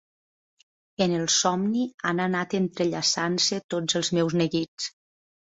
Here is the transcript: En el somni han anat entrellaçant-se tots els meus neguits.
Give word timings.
En 1.05 1.11
el 1.17 1.27
somni 1.33 1.83
han 2.11 2.23
anat 2.25 2.57
entrellaçant-se 2.61 3.61
tots 3.75 4.01
els 4.01 4.13
meus 4.19 4.37
neguits. 4.43 4.91